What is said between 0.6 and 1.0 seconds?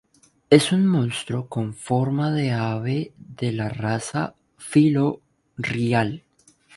un